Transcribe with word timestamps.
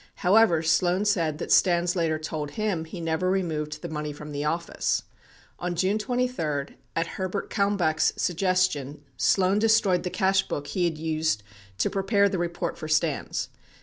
However, 0.25 0.63
Sloan 0.63 1.05
said 1.05 1.37
that 1.37 1.51
Stans 1.51 1.95
later 1.95 2.17
told 2.17 2.49
him 2.49 2.85
he 2.85 2.99
never 2.99 3.29
removed 3.29 3.83
the 3.83 3.87
money 3.87 4.11
from 4.11 4.31
the 4.31 4.43
office. 4.43 5.03
71 5.59 5.69
On 5.69 5.75
June 5.75 5.97
23, 5.99 6.75
at 6.95 7.05
Herbert 7.21 7.51
Kalmbach's 7.51 8.11
sug 8.17 8.37
gestion, 8.37 9.01
Sloan 9.15 9.59
destroyed 9.59 10.01
the 10.01 10.09
cash 10.09 10.47
book 10.47 10.65
he 10.65 10.85
had 10.85 10.97
used 10.97 11.43
to 11.77 11.91
prepare 11.91 12.27
the 12.27 12.39
report 12.39 12.79
for 12.79 12.87
Stans. 12.87 13.49